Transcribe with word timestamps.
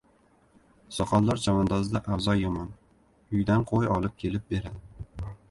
Soqoldor 0.95 1.41
chavandozda 1.43 2.01
avzoy 2.15 2.41
yomon, 2.45 2.73
uyidan 3.35 3.69
qo‘y 3.75 3.93
olib 3.99 4.19
kelib 4.27 4.51
beradi. 4.57 5.31